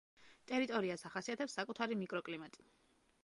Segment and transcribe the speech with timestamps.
[0.51, 2.67] ტერიტორიას ახასიათებს საკუთარი მიკროკლიმატი.